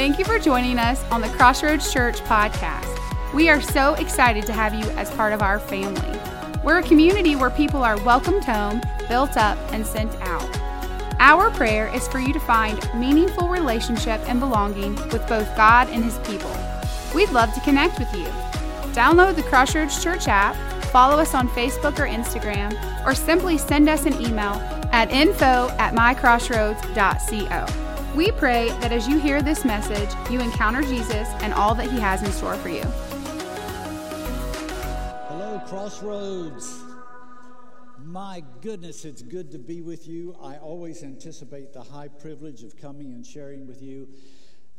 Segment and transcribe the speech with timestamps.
[0.00, 2.88] Thank you for joining us on the Crossroads Church podcast.
[3.34, 6.18] We are so excited to have you as part of our family.
[6.64, 10.48] We're a community where people are welcomed home, built up, and sent out.
[11.18, 16.02] Our prayer is for you to find meaningful relationship and belonging with both God and
[16.02, 16.56] His people.
[17.14, 18.24] We'd love to connect with you.
[18.94, 22.72] Download the Crossroads Church app, follow us on Facebook or Instagram,
[23.04, 24.54] or simply send us an email
[24.92, 27.89] at info at mycrossroads.co.
[28.16, 32.00] We pray that as you hear this message, you encounter Jesus and all that He
[32.00, 32.82] has in store for you.
[35.28, 36.82] Hello, Crossroads.
[38.02, 40.36] My goodness, it's good to be with you.
[40.42, 44.08] I always anticipate the high privilege of coming and sharing with you,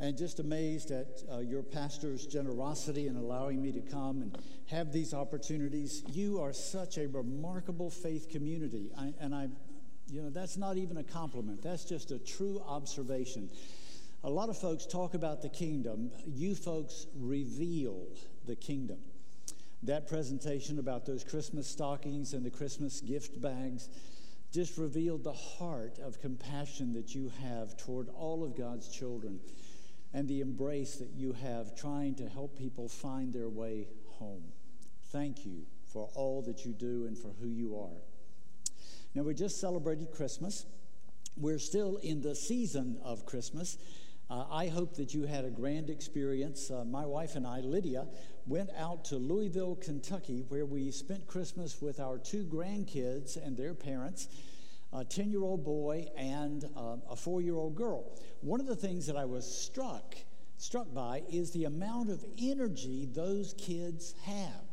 [0.02, 4.92] and just amazed at uh, your pastor's generosity in allowing me to come and have
[4.92, 6.04] these opportunities.
[6.12, 9.48] You are such a remarkable faith community, I, and I,
[10.12, 13.50] you know, that's not even a compliment, that's just a true observation.
[14.24, 18.08] A lot of folks talk about the kingdom, you folks reveal
[18.46, 19.00] the kingdom.
[19.84, 23.90] That presentation about those Christmas stockings and the Christmas gift bags
[24.52, 29.40] just revealed the heart of compassion that you have toward all of God's children
[30.14, 33.88] and the embrace that you have trying to help people find their way
[34.20, 34.44] home.
[35.12, 38.11] Thank you for all that you do and for who you are.
[39.14, 40.66] Now, we just celebrated Christmas.
[41.36, 43.78] We're still in the season of Christmas.
[44.30, 46.72] Uh, I hope that you had a grand experience.
[46.72, 48.08] Uh, my wife and I, Lydia,
[48.48, 53.74] went out to Louisville, Kentucky, where we spent Christmas with our two grandkids and their
[53.74, 54.30] parents
[54.94, 58.18] a 10 year old boy and uh, a four year old girl.
[58.42, 60.16] One of the things that I was struck,
[60.58, 64.71] struck by is the amount of energy those kids have.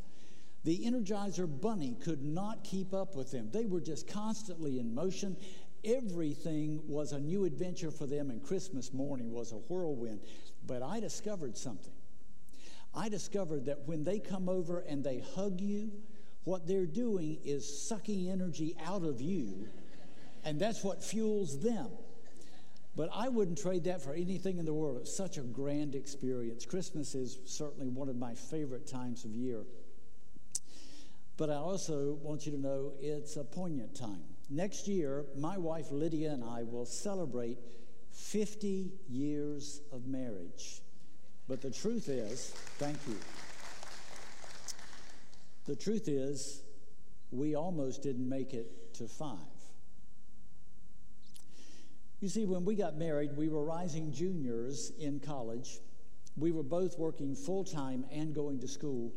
[0.65, 3.49] The Energizer Bunny could not keep up with them.
[3.53, 5.37] They were just constantly in motion.
[5.85, 10.21] Everything was a new adventure for them, and Christmas morning was a whirlwind.
[10.67, 11.93] But I discovered something.
[12.95, 15.93] I discovered that when they come over and they hug you,
[16.45, 19.69] what they're doing is sucking energy out of you,
[20.45, 21.89] and that's what fuels them.
[22.97, 24.99] But I wouldn't trade that for anything in the world.
[25.01, 26.67] It's such a grand experience.
[26.67, 29.65] Christmas is certainly one of my favorite times of year.
[31.39, 34.25] But I also want you to know it's a poignant time.
[34.51, 37.59] Next year, my wife Lydia and I will celebrate
[38.11, 40.83] 50 years of marriage.
[41.47, 43.17] But the truth is, thank you.
[45.67, 46.63] The truth is,
[47.31, 49.39] we almost didn't make it to five.
[52.21, 55.79] You see, when we got married, we were rising juniors in college.
[56.37, 59.13] We were both working full time and going to school.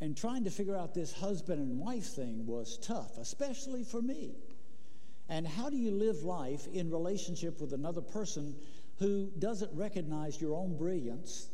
[0.00, 4.34] And trying to figure out this husband and wife thing was tough, especially for me.
[5.28, 8.54] And how do you live life in relationship with another person
[8.98, 11.48] who doesn't recognize your own brilliance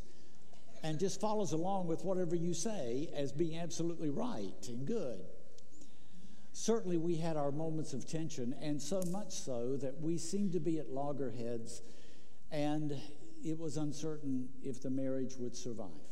[0.83, 5.21] and just follows along with whatever you say as being absolutely right and good?
[6.53, 10.61] Certainly, we had our moments of tension, and so much so that we seemed to
[10.61, 11.81] be at loggerheads,
[12.51, 12.95] and
[13.43, 16.12] it was uncertain if the marriage would survive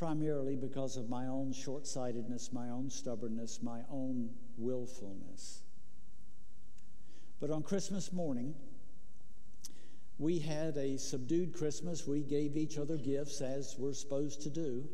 [0.00, 5.60] primarily because of my own short sightedness, my own stubbornness, my own willfulness.
[7.38, 8.54] But on Christmas morning,
[10.18, 12.06] we had a subdued Christmas.
[12.06, 14.88] We gave each other gifts as we're supposed to do.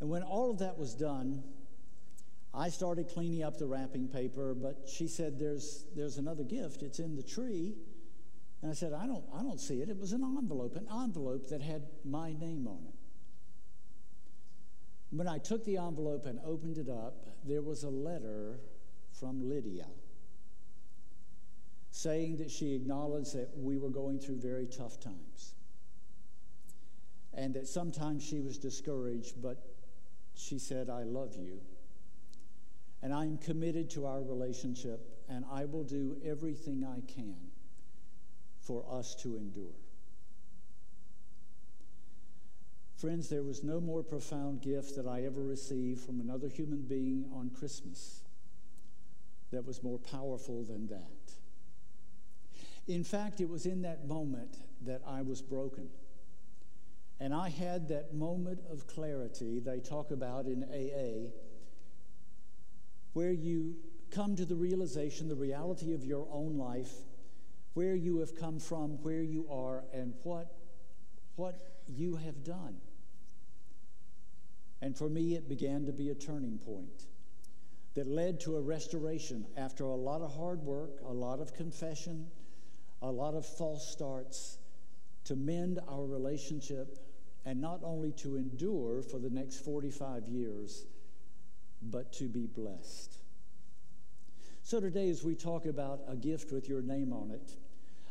[0.00, 1.44] And when all of that was done,
[2.52, 6.82] I started cleaning up the wrapping paper, but she said, There's, there's another gift.
[6.82, 7.76] It's in the tree.
[8.62, 9.88] And I said, I don't, I don't see it.
[9.88, 12.97] It was an envelope, an envelope that had my name on it.
[15.10, 18.60] When I took the envelope and opened it up, there was a letter
[19.18, 19.86] from Lydia
[21.90, 25.54] saying that she acknowledged that we were going through very tough times
[27.34, 29.58] and that sometimes she was discouraged, but
[30.34, 31.60] she said, I love you.
[33.02, 37.36] And I'm committed to our relationship, and I will do everything I can
[38.60, 39.76] for us to endure.
[42.98, 47.26] Friends, there was no more profound gift that I ever received from another human being
[47.32, 48.22] on Christmas
[49.52, 51.32] that was more powerful than that.
[52.88, 55.88] In fact, it was in that moment that I was broken.
[57.20, 61.30] And I had that moment of clarity they talk about in AA,
[63.12, 63.76] where you
[64.10, 66.94] come to the realization, the reality of your own life,
[67.74, 70.52] where you have come from, where you are, and what,
[71.36, 72.80] what you have done.
[74.88, 77.04] And for me, it began to be a turning point
[77.92, 82.26] that led to a restoration after a lot of hard work, a lot of confession,
[83.02, 84.56] a lot of false starts,
[85.24, 86.96] to mend our relationship,
[87.44, 90.86] and not only to endure for the next 45 years,
[91.82, 93.18] but to be blessed.
[94.62, 97.52] So, today, as we talk about a gift with your name on it,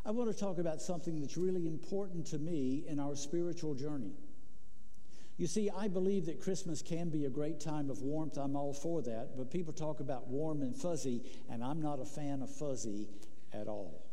[0.06, 4.14] I want to talk about something that's really important to me in our spiritual journey.
[5.38, 8.38] You see, I believe that Christmas can be a great time of warmth.
[8.38, 9.38] I'm all for that.
[9.38, 13.08] But people talk about warm and fuzzy, and I'm not a fan of fuzzy
[13.54, 14.04] at all.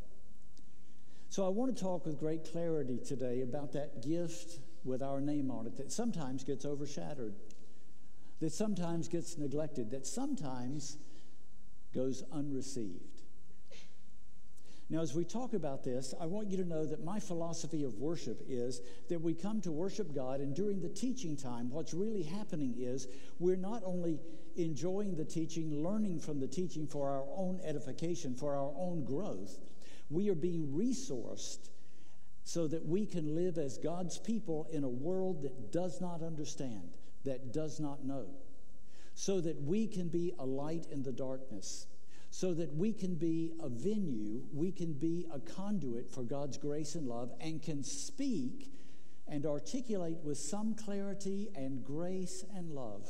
[1.30, 5.50] So I want to talk with great clarity today about that gift with our name
[5.50, 7.34] on it that sometimes gets overshadowed,
[8.40, 10.98] that sometimes gets neglected, that sometimes
[11.94, 13.23] goes unreceived.
[14.90, 17.98] Now, as we talk about this, I want you to know that my philosophy of
[17.98, 22.22] worship is that we come to worship God, and during the teaching time, what's really
[22.22, 23.08] happening is
[23.38, 24.20] we're not only
[24.56, 29.58] enjoying the teaching, learning from the teaching for our own edification, for our own growth,
[30.10, 31.70] we are being resourced
[32.44, 36.90] so that we can live as God's people in a world that does not understand,
[37.24, 38.26] that does not know,
[39.14, 41.86] so that we can be a light in the darkness
[42.34, 46.96] so that we can be a venue, we can be a conduit for God's grace
[46.96, 48.72] and love, and can speak
[49.28, 53.08] and articulate with some clarity and grace and love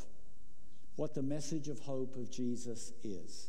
[0.96, 3.48] what the message of hope of Jesus is.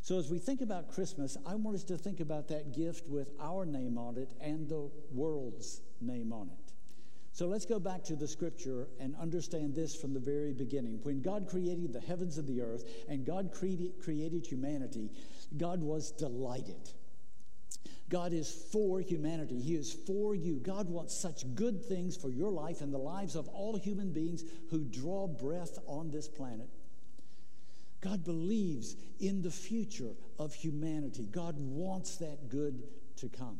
[0.00, 3.30] So, as we think about Christmas, I want us to think about that gift with
[3.40, 6.61] our name on it and the world's name on it.
[7.34, 11.00] So let's go back to the scripture and understand this from the very beginning.
[11.02, 15.10] When God created the heavens and the earth and God created humanity,
[15.56, 16.90] God was delighted.
[18.10, 19.58] God is for humanity.
[19.58, 20.56] He is for you.
[20.56, 24.44] God wants such good things for your life and the lives of all human beings
[24.68, 26.68] who draw breath on this planet.
[28.02, 31.26] God believes in the future of humanity.
[31.32, 32.82] God wants that good
[33.16, 33.58] to come.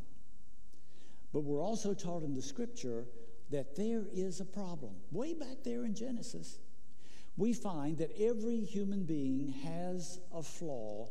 [1.33, 3.07] But we're also taught in the scripture
[3.53, 4.95] that there is a problem.
[5.11, 6.59] Way back there in Genesis,
[7.37, 11.09] we find that every human being has a flaw,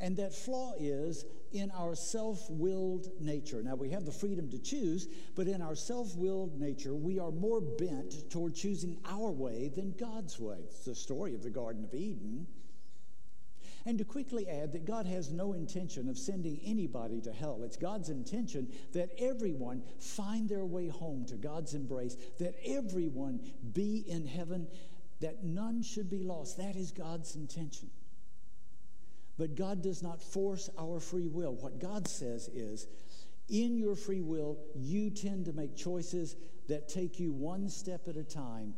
[0.00, 3.62] and that flaw is in our self willed nature.
[3.62, 7.30] Now, we have the freedom to choose, but in our self willed nature, we are
[7.30, 10.58] more bent toward choosing our way than God's way.
[10.64, 12.46] It's the story of the Garden of Eden.
[13.88, 17.62] And to quickly add that God has no intention of sending anybody to hell.
[17.64, 23.40] It's God's intention that everyone find their way home to God's embrace, that everyone
[23.72, 24.66] be in heaven,
[25.20, 26.58] that none should be lost.
[26.58, 27.88] That is God's intention.
[29.38, 31.54] But God does not force our free will.
[31.54, 32.88] What God says is,
[33.48, 36.36] in your free will, you tend to make choices
[36.68, 38.74] that take you one step at a time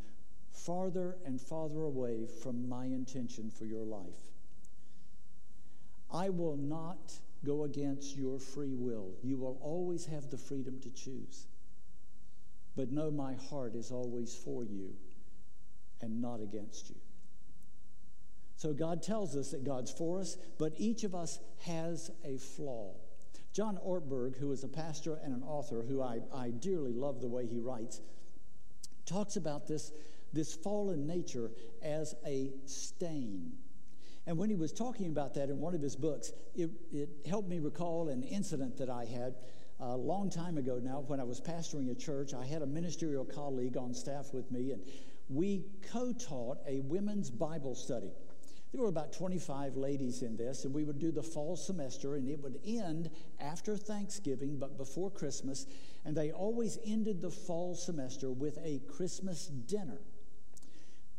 [0.53, 4.30] farther and farther away from my intention for your life.
[6.13, 7.13] I will not
[7.45, 9.13] go against your free will.
[9.23, 11.47] You will always have the freedom to choose.
[12.77, 14.95] But know my heart is always for you
[16.01, 16.97] and not against you.
[18.57, 22.95] So God tells us that God's for us, but each of us has a flaw.
[23.53, 27.29] John Ortberg, who is a pastor and an author who I, I dearly love the
[27.29, 28.01] way he writes,
[29.07, 29.93] talks about this,
[30.33, 31.51] this fallen nature
[31.83, 33.53] as a stain
[34.27, 37.49] and when he was talking about that in one of his books, it, it helped
[37.49, 39.35] me recall an incident that I had
[39.81, 42.35] a long time ago now when I was pastoring a church.
[42.35, 44.83] I had a ministerial colleague on staff with me, and
[45.29, 48.13] we co taught a women's Bible study.
[48.73, 52.29] There were about 25 ladies in this, and we would do the fall semester, and
[52.29, 53.11] it would end
[53.41, 55.67] after Thanksgiving but before Christmas.
[56.05, 59.99] And they always ended the fall semester with a Christmas dinner.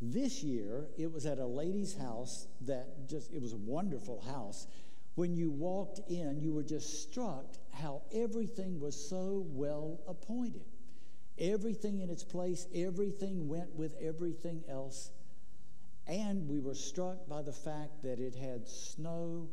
[0.02, 4.66] This year, it was at a lady's house that just, it was a wonderful house.
[5.14, 10.66] When you walked in, you were just struck how everything was so well appointed.
[11.38, 15.12] Everything in its place, everything went with everything else.
[16.08, 19.50] And we were struck by the fact that it had snow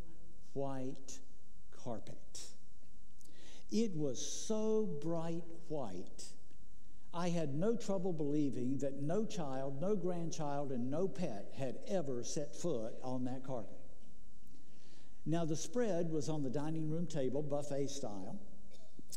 [0.54, 1.18] white
[1.84, 2.40] carpet.
[3.70, 6.24] It was so bright white
[7.14, 12.22] I had no trouble believing that no child, no grandchild, and no pet had ever
[12.22, 13.78] set foot on that carpet.
[15.24, 18.38] Now, the spread was on the dining room table, buffet style.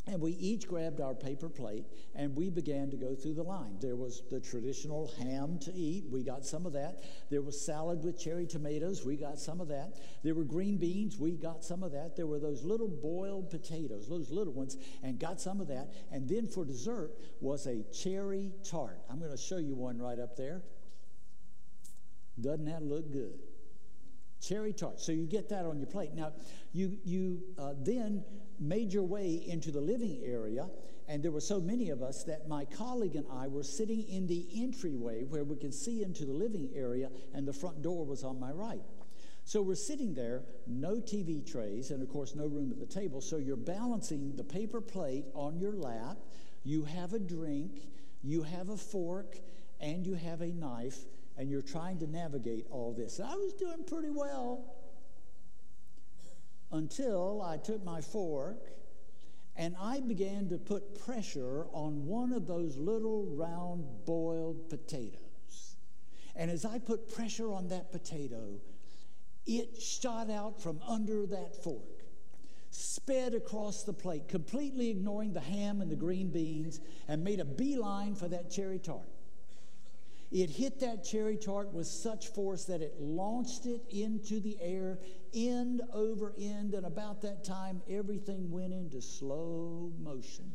[0.08, 3.78] And we each grabbed our paper plate and we began to go through the line.
[3.80, 6.06] There was the traditional ham to eat.
[6.10, 7.04] We got some of that.
[7.30, 9.06] There was salad with cherry tomatoes.
[9.06, 10.00] We got some of that.
[10.24, 11.20] There were green beans.
[11.20, 12.16] We got some of that.
[12.16, 15.94] There were those little boiled potatoes, those little ones, and got some of that.
[16.12, 19.00] And then for dessert was a cherry tart.
[19.10, 20.64] I'm going to show you one right up there.
[22.40, 23.40] Doesn't that look good?
[24.42, 25.00] Cherry tart.
[25.00, 26.14] So you get that on your plate.
[26.14, 26.34] Now,
[26.74, 28.24] you, you uh, then
[28.60, 30.68] made your way into the living area,
[31.08, 34.28] and there were so many of us that my colleague and I were sitting in
[34.28, 38.24] the entryway where we could see into the living area, and the front door was
[38.24, 38.82] on my right.
[39.44, 43.22] So we're sitting there, no TV trays, and of course, no room at the table.
[43.22, 46.18] So you're balancing the paper plate on your lap.
[46.64, 47.90] You have a drink,
[48.24, 49.38] you have a fork,
[49.80, 51.06] and you have a knife,
[51.42, 53.20] and you're trying to navigate all this.
[53.20, 54.76] I was doing pretty well
[56.72, 58.70] until I took my fork
[59.56, 65.78] and I began to put pressure on one of those little round boiled potatoes.
[66.36, 68.60] And as I put pressure on that potato,
[69.48, 72.04] it shot out from under that fork,
[72.70, 77.46] sped across the plate, completely ignoring the ham and the green beans, and made a
[77.46, 79.10] beeline for that cherry tart.
[80.32, 85.00] It hit that cherry tart with such force that it launched it into the air,
[85.34, 90.54] end over end, and about that time, everything went into slow motion.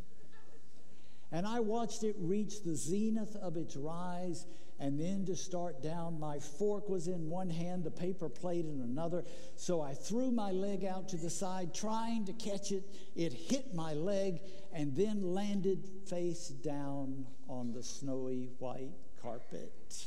[1.30, 4.46] And I watched it reach the zenith of its rise
[4.78, 6.20] and then to start down.
[6.20, 9.24] My fork was in one hand, the paper plate in another.
[9.56, 12.84] So I threw my leg out to the side, trying to catch it.
[13.14, 14.40] It hit my leg
[14.72, 18.92] and then landed face down on the snowy white
[19.22, 20.06] carpet,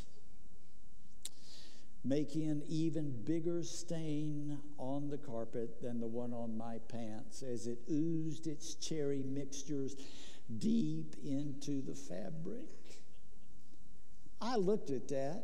[2.04, 7.66] making an even bigger stain on the carpet than the one on my pants as
[7.66, 9.96] it oozed its cherry mixtures
[10.60, 12.66] deep into the fabric.
[14.42, 15.44] I looked at that.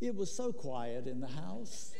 [0.00, 1.92] It was so quiet in the house.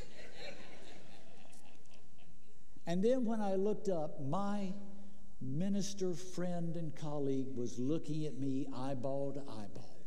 [2.87, 4.73] and then when I looked up, my
[5.40, 9.99] minister friend and colleague was looking at me eyeball to eyeball.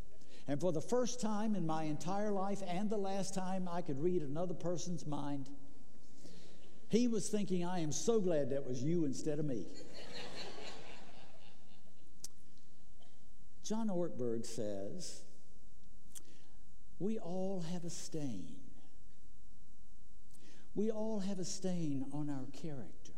[0.47, 4.01] And for the first time in my entire life and the last time I could
[4.01, 5.49] read another person's mind,
[6.89, 9.65] he was thinking, I am so glad that was you instead of me.
[13.63, 15.23] John Ortberg says,
[16.99, 18.55] We all have a stain.
[20.75, 23.13] We all have a stain on our character,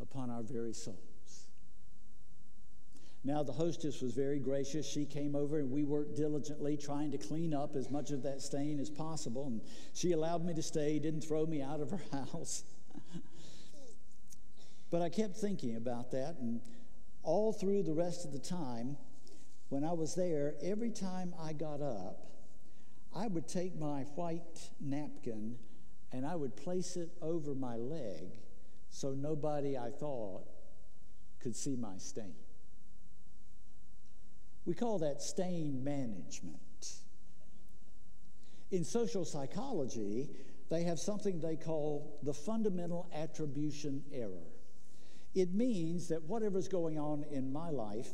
[0.00, 0.98] upon our very souls.
[3.26, 4.86] Now, the hostess was very gracious.
[4.86, 8.42] She came over and we worked diligently trying to clean up as much of that
[8.42, 9.46] stain as possible.
[9.46, 9.62] And
[9.94, 12.64] she allowed me to stay, didn't throw me out of her house.
[14.90, 16.36] but I kept thinking about that.
[16.38, 16.60] And
[17.22, 18.98] all through the rest of the time,
[19.70, 22.33] when I was there, every time I got up,
[23.14, 25.56] I would take my white napkin
[26.12, 28.38] and I would place it over my leg
[28.88, 30.48] so nobody I thought
[31.40, 32.34] could see my stain.
[34.64, 36.58] We call that stain management.
[38.70, 40.30] In social psychology,
[40.70, 44.48] they have something they call the fundamental attribution error.
[45.34, 48.08] It means that whatever's going on in my life,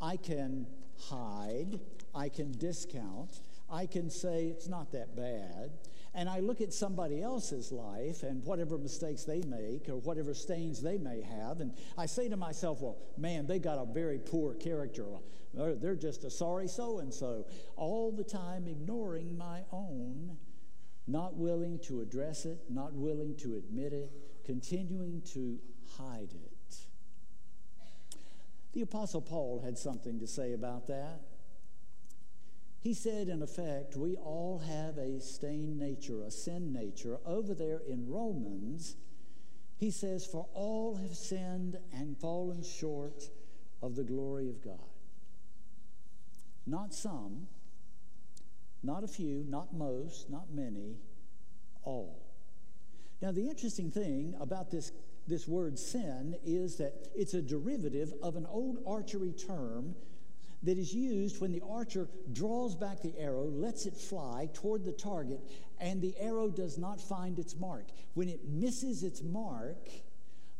[0.00, 0.66] I can
[0.98, 1.78] hide,
[2.14, 3.40] I can discount,
[3.72, 5.72] I can say it's not that bad,
[6.14, 10.82] and I look at somebody else's life and whatever mistakes they make or whatever stains
[10.82, 14.52] they may have, and I say to myself, well, man, they got a very poor
[14.54, 15.06] character.
[15.58, 17.46] Uh, they're just a sorry so and so.
[17.76, 20.36] All the time ignoring my own,
[21.06, 24.12] not willing to address it, not willing to admit it,
[24.44, 25.58] continuing to
[25.96, 26.76] hide it.
[28.74, 31.20] The Apostle Paul had something to say about that.
[32.82, 37.18] He said, in effect, we all have a stained nature, a sin nature.
[37.24, 38.96] Over there in Romans,
[39.78, 43.30] he says, For all have sinned and fallen short
[43.82, 44.78] of the glory of God.
[46.66, 47.46] Not some,
[48.82, 50.96] not a few, not most, not many,
[51.84, 52.20] all.
[53.20, 54.90] Now, the interesting thing about this,
[55.28, 59.94] this word sin is that it's a derivative of an old archery term
[60.62, 64.92] that is used when the archer draws back the arrow, lets it fly toward the
[64.92, 65.40] target,
[65.80, 67.88] and the arrow does not find its mark.
[68.14, 69.88] When it misses its mark,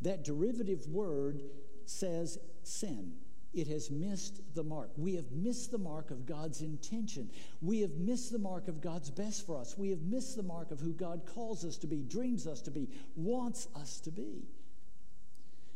[0.00, 1.42] that derivative word
[1.86, 3.12] says sin
[3.54, 4.90] it has missed the mark.
[4.96, 7.28] We have missed the mark of God's intention.
[7.60, 9.76] We have missed the mark of God's best for us.
[9.76, 12.70] We have missed the mark of who God calls us to be, dreams us to
[12.70, 14.46] be, wants us to be.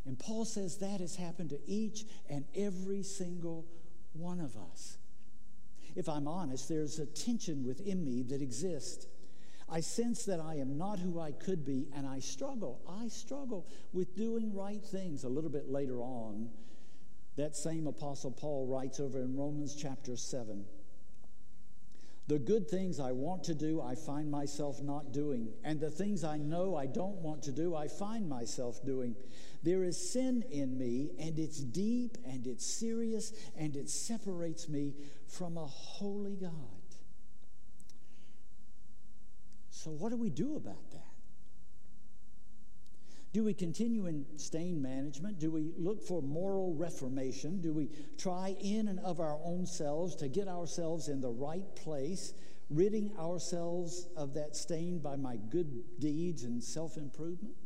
[0.06, 3.66] And Paul says that has happened to each and every single
[4.18, 4.99] one of us.
[5.94, 9.06] If I'm honest, there's a tension within me that exists.
[9.68, 12.80] I sense that I am not who I could be, and I struggle.
[12.88, 16.50] I struggle with doing right things a little bit later on
[17.37, 20.64] that same Apostle Paul writes over in Romans chapter 7.
[22.28, 25.50] The good things I want to do, I find myself not doing.
[25.62, 29.14] And the things I know I don't want to do, I find myself doing.
[29.66, 34.94] There is sin in me, and it's deep, and it's serious, and it separates me
[35.26, 36.52] from a holy God.
[39.70, 41.11] So, what do we do about that?
[43.32, 45.40] Do we continue in stain management?
[45.40, 47.61] Do we look for moral reformation?
[47.61, 51.75] Do we try in and of our own selves to get ourselves in the right
[51.75, 52.35] place,
[52.70, 57.56] ridding ourselves of that stain by my good deeds and self improvement?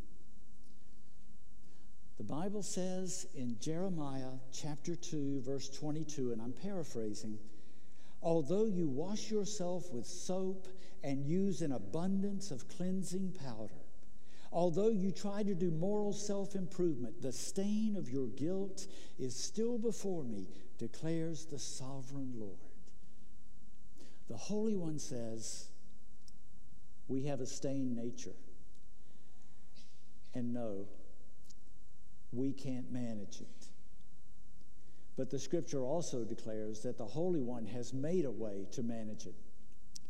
[2.21, 7.39] The Bible says in Jeremiah chapter 2, verse 22, and I'm paraphrasing
[8.23, 10.69] although you wash yourself with soap
[11.03, 13.81] and use an abundance of cleansing powder,
[14.53, 18.87] Although you try to do moral self improvement, the stain of your guilt
[19.19, 20.47] is still before me,
[20.77, 22.59] declares the sovereign Lord.
[24.29, 25.69] The Holy One says,
[27.09, 28.37] We have a stained nature.
[30.35, 30.87] And no,
[32.33, 33.67] we can't manage it.
[35.17, 39.27] But the scripture also declares that the Holy One has made a way to manage
[39.27, 39.35] it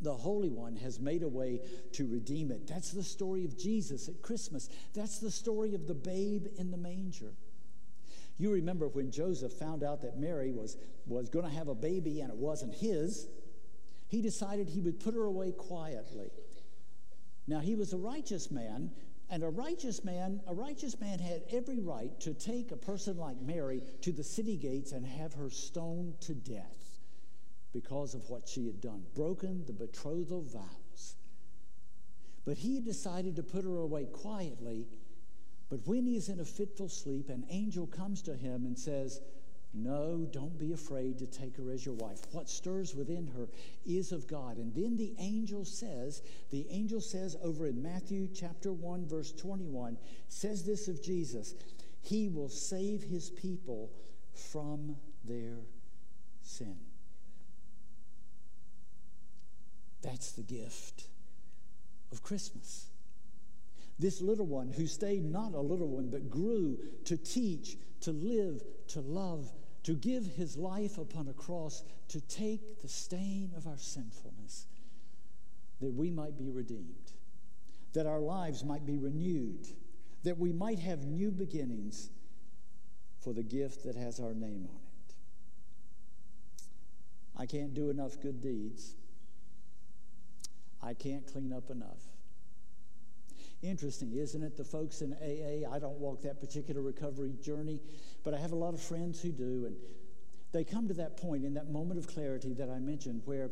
[0.00, 1.60] the Holy One has made a way
[1.92, 2.66] to redeem it.
[2.66, 4.68] That's the story of Jesus at Christmas.
[4.94, 7.32] That's the story of the babe in the manger.
[8.38, 12.20] You remember when Joseph found out that Mary was, was going to have a baby
[12.20, 13.28] and it wasn't his,
[14.08, 16.30] he decided he would put her away quietly.
[17.46, 18.90] Now, he was a righteous man,
[19.30, 23.40] and a righteous man, a righteous man had every right to take a person like
[23.40, 26.98] Mary to the city gates and have her stoned to death
[27.72, 31.14] because of what she had done, broken the betrothal vows.
[32.44, 34.88] But he decided to put her away quietly.
[35.68, 39.20] But when he is in a fitful sleep, an angel comes to him and says,
[39.72, 42.20] No, don't be afraid to take her as your wife.
[42.32, 43.48] What stirs within her
[43.86, 44.56] is of God.
[44.56, 49.96] And then the angel says, the angel says over in Matthew chapter 1, verse 21,
[50.28, 51.54] says this of Jesus
[52.02, 53.92] He will save his people
[54.34, 55.58] from their
[56.42, 56.76] sin.
[60.02, 61.04] That's the gift
[62.10, 62.86] of Christmas.
[64.00, 68.62] This little one who stayed not a little one, but grew to teach, to live,
[68.88, 69.52] to love,
[69.90, 74.68] to give his life upon a cross, to take the stain of our sinfulness,
[75.80, 77.10] that we might be redeemed,
[77.92, 79.66] that our lives might be renewed,
[80.22, 82.10] that we might have new beginnings
[83.18, 85.14] for the gift that has our name on it.
[87.36, 88.94] I can't do enough good deeds.
[90.80, 92.09] I can't clean up enough.
[93.62, 94.56] Interesting, isn't it?
[94.56, 97.80] The folks in AA, I don't walk that particular recovery journey,
[98.24, 99.76] but I have a lot of friends who do, and
[100.52, 103.50] they come to that point in that moment of clarity that I mentioned where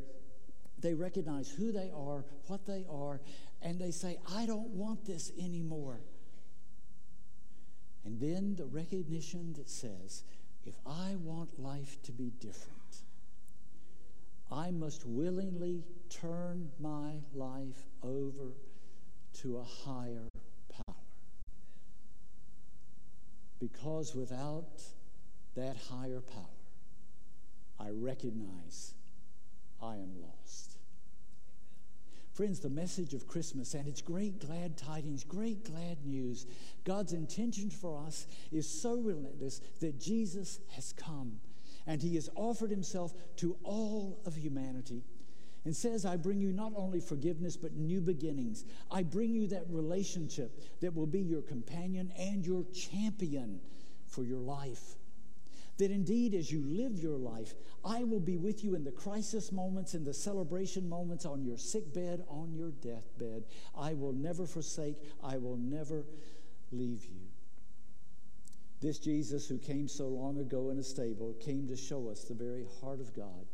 [0.81, 3.21] they recognize who they are, what they are,
[3.61, 6.01] and they say, I don't want this anymore.
[8.05, 10.23] And then the recognition that says,
[10.64, 13.03] if I want life to be different,
[14.51, 18.55] I must willingly turn my life over
[19.35, 20.29] to a higher
[20.71, 20.97] power.
[23.61, 24.83] Because without
[25.55, 26.45] that higher power,
[27.81, 28.95] I recognize
[29.83, 30.79] I am lost.
[32.33, 36.47] Friends, the message of Christmas and its great glad tidings, great glad news,
[36.85, 41.41] God's intention for us is so relentless that Jesus has come
[41.88, 45.03] and he has offered himself to all of humanity
[45.64, 48.64] and says, I bring you not only forgiveness, but new beginnings.
[48.90, 53.61] I bring you that relationship that will be your companion and your champion
[54.07, 54.94] for your life.
[55.79, 59.53] That indeed, as you live your life, I will be with you in the crisis
[59.53, 63.44] moments, in the celebration moments, on your sick bed, on your deathbed.
[63.77, 66.05] I will never forsake, I will never
[66.73, 67.21] leave you.
[68.81, 72.35] This Jesus, who came so long ago in a stable, came to show us the
[72.35, 73.47] very heart of God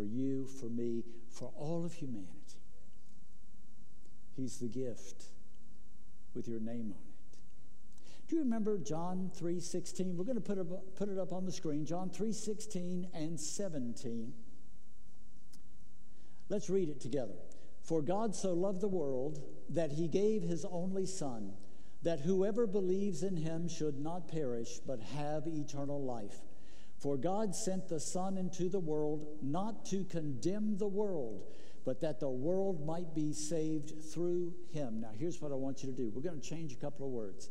[0.00, 2.30] for you, for me, for all of humanity.
[4.34, 5.24] He's the gift
[6.34, 7.38] with your name on it.
[8.26, 10.16] Do you remember John 3:16?
[10.16, 11.84] We're going to put it, put it up on the screen.
[11.84, 14.32] John 3:16 and 17.
[16.48, 17.36] Let's read it together.
[17.82, 21.52] For God so loved the world that he gave his only son
[22.04, 26.40] that whoever believes in him should not perish, but have eternal life.
[27.00, 31.42] For God sent the Son into the world not to condemn the world,
[31.86, 35.00] but that the world might be saved through him.
[35.00, 37.12] Now, here's what I want you to do we're going to change a couple of
[37.12, 37.48] words.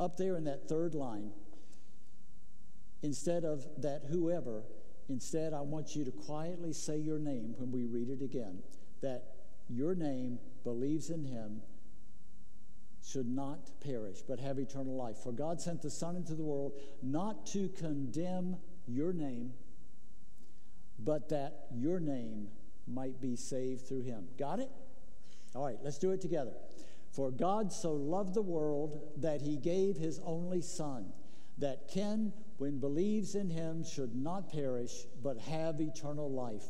[0.00, 1.32] Up there in that third line,
[3.02, 4.62] instead of that whoever,
[5.10, 8.62] instead, I want you to quietly say your name when we read it again.
[9.02, 9.34] That
[9.68, 11.60] your name believes in him
[13.02, 15.16] should not perish, but have eternal life.
[15.18, 19.52] For God sent the Son into the world not to condemn your name,
[20.98, 22.48] but that your name
[22.86, 24.26] might be saved through him.
[24.38, 24.70] Got it?
[25.54, 26.52] All right, let's do it together.
[27.10, 31.12] For God so loved the world that he gave his only Son,
[31.58, 36.64] that Ken, when believes in him, should not perish, but have eternal life.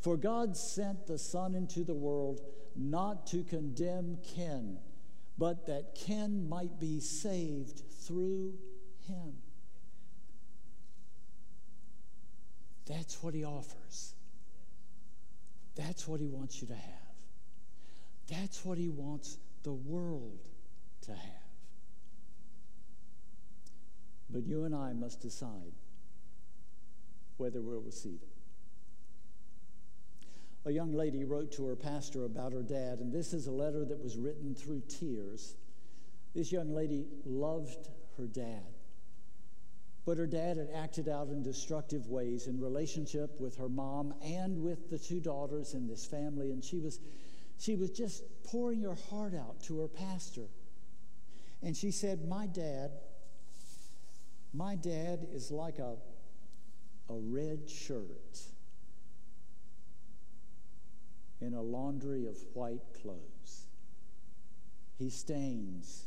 [0.00, 2.40] For God sent the Son into the world
[2.76, 4.78] not to condemn Ken,
[5.36, 8.54] but that Ken might be saved through
[9.06, 9.34] him.
[12.86, 14.14] That's what he offers.
[15.74, 16.92] That's what he wants you to have.
[18.28, 20.48] That's what he wants the world
[21.02, 21.20] to have.
[24.30, 25.72] But you and I must decide
[27.36, 28.33] whether we'll receive it.
[30.66, 33.84] A young lady wrote to her pastor about her dad, and this is a letter
[33.84, 35.56] that was written through tears.
[36.34, 38.64] This young lady loved her dad,
[40.06, 44.62] but her dad had acted out in destructive ways in relationship with her mom and
[44.62, 46.98] with the two daughters in this family, and she was
[47.58, 50.48] she was just pouring her heart out to her pastor.
[51.62, 52.90] And she said, My dad,
[54.52, 55.96] my dad is like a,
[57.08, 58.53] a red shirt
[61.40, 63.66] in a laundry of white clothes.
[64.98, 66.06] He stains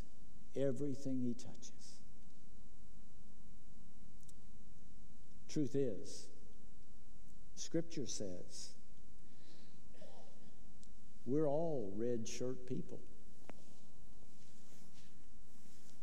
[0.55, 1.71] everything he touches.
[5.49, 6.27] Truth is,
[7.55, 8.73] Scripture says
[11.25, 12.99] we're all red shirt people.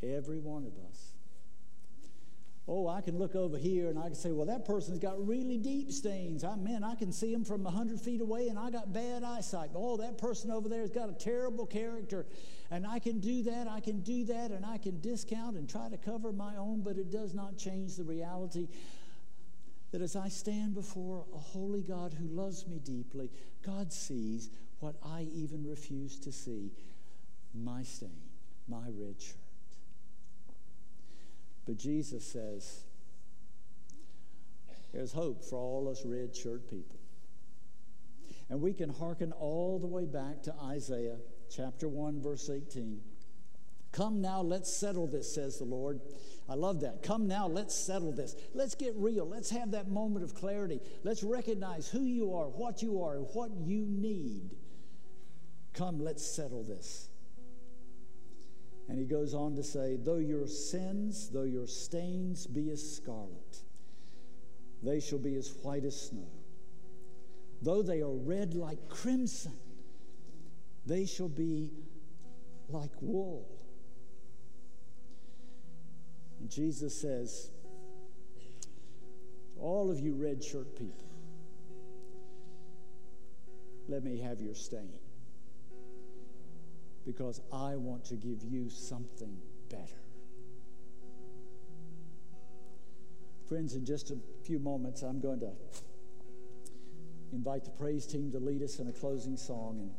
[0.03, 1.14] Every one of us.
[2.67, 5.59] Oh, I can look over here and I can say, well, that person's got really
[5.59, 6.45] deep stains.
[6.45, 9.71] I man, I can see them from 100 feet away and I got bad eyesight.
[9.75, 12.25] Oh, that person over there has got a terrible character.
[12.71, 15.91] And I can do that, I can do that, and I can discount and try
[15.91, 18.69] to cover my own, but it does not change the reality
[19.93, 23.31] that as I stand before a holy God who loves me deeply,
[23.65, 24.49] God sees
[24.81, 26.73] what I even refuse to see
[27.55, 28.11] my stain,
[28.67, 29.44] my red shirt.
[31.67, 32.85] But Jesus says,
[34.93, 36.99] there's hope for all us red shirt people.
[38.49, 41.17] And we can hearken all the way back to Isaiah
[41.51, 43.01] chapter 1, verse 18.
[43.93, 46.01] Come now, let's settle this, says the Lord.
[46.49, 47.03] I love that.
[47.03, 48.37] Come now, let's settle this.
[48.53, 49.27] Let's get real.
[49.27, 50.81] Let's have that moment of clarity.
[51.05, 54.51] Let's recognize who you are, what you are, and what you need.
[55.73, 57.09] Come, let's settle this.
[58.95, 63.59] And he goes on to say, Though your sins, though your stains be as scarlet,
[64.85, 66.29] they shall be as white as snow.
[67.61, 69.59] Though they are red like crimson,
[70.87, 71.73] they shall be
[72.69, 73.49] like wool.
[76.39, 77.51] And Jesus says,
[79.59, 81.11] All of you red shirt people,
[83.89, 85.01] let me have your stain
[87.07, 89.37] because I want to give you something
[89.71, 90.01] better.
[93.49, 95.53] Friends, in just a few moments, I'm going to
[97.33, 99.81] invite the praise team to lead us in a closing song.
[99.81, 99.91] And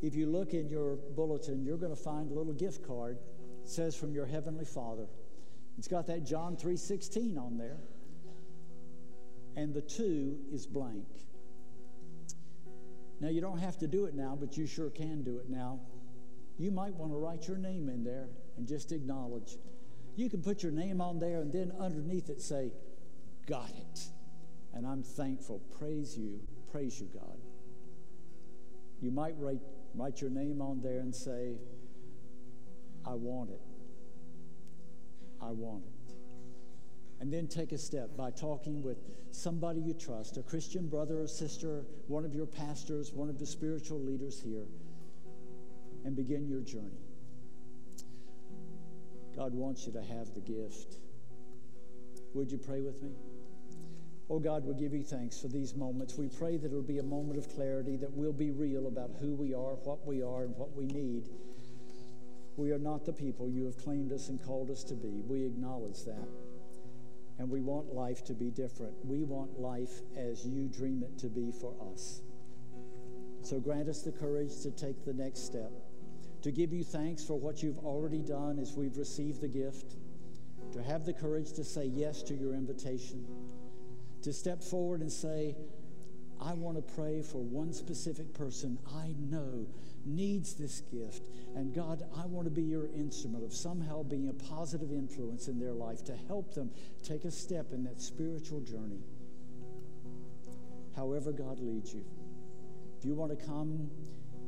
[0.00, 3.18] if you look in your bulletin, you're going to find a little gift card.
[3.62, 5.06] It says from your heavenly Father.
[5.76, 7.78] It's got that John 3:16 on there.
[9.54, 11.04] And the 2 is blank.
[13.20, 15.80] Now you don't have to do it now, but you sure can do it now
[16.62, 19.56] you might want to write your name in there and just acknowledge.
[20.14, 22.70] You can put your name on there and then underneath it say,
[23.48, 24.00] Got it.
[24.72, 25.60] And I'm thankful.
[25.76, 26.38] Praise you.
[26.70, 27.36] Praise you, God.
[29.00, 29.58] You might write,
[29.96, 31.56] write your name on there and say,
[33.04, 33.60] I want it.
[35.42, 36.14] I want it.
[37.20, 38.98] And then take a step by talking with
[39.32, 43.46] somebody you trust, a Christian brother or sister, one of your pastors, one of the
[43.46, 44.66] spiritual leaders here
[46.04, 47.02] and begin your journey.
[49.36, 50.98] God wants you to have the gift.
[52.34, 53.12] Would you pray with me?
[54.30, 56.16] Oh God, we give you thanks for these moments.
[56.16, 59.34] We pray that it'll be a moment of clarity, that we'll be real about who
[59.34, 61.28] we are, what we are, and what we need.
[62.56, 65.22] We are not the people you have claimed us and called us to be.
[65.26, 66.28] We acknowledge that.
[67.38, 68.94] And we want life to be different.
[69.04, 72.22] We want life as you dream it to be for us.
[73.42, 75.72] So grant us the courage to take the next step
[76.42, 79.96] to give you thanks for what you've already done as we've received the gift,
[80.72, 83.24] to have the courage to say yes to your invitation,
[84.22, 85.56] to step forward and say,
[86.40, 89.66] I want to pray for one specific person I know
[90.04, 91.28] needs this gift.
[91.54, 95.60] And God, I want to be your instrument of somehow being a positive influence in
[95.60, 96.70] their life to help them
[97.04, 99.02] take a step in that spiritual journey.
[100.96, 102.04] However, God leads you.
[102.98, 103.90] If you want to come,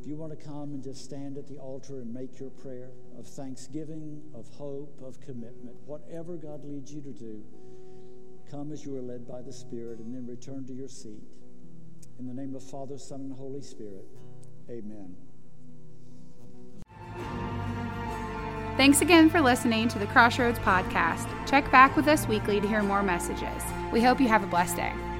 [0.04, 2.90] if you want to come and just stand at the altar and make your prayer
[3.18, 7.42] of thanksgiving, of hope, of commitment, whatever God leads you to do,
[8.50, 11.22] come as you are led by the Spirit and then return to your seat.
[12.18, 14.04] In the name of Father, Son, and Holy Spirit,
[14.68, 15.16] amen.
[18.76, 21.30] Thanks again for listening to the Crossroads podcast.
[21.48, 23.62] Check back with us weekly to hear more messages.
[23.90, 25.13] We hope you have a blessed day.